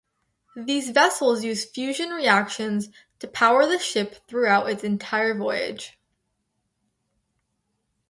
[0.55, 5.95] These vessels use fusion reactions to power the ship throughout its entire voyage.